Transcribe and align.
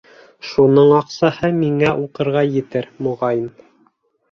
Шуның 0.51 0.93
аҡсаһы 0.99 1.51
миңә 1.59 1.93
уҡырға 2.07 2.43
етер, 2.55 2.91
моғайын. 3.09 3.49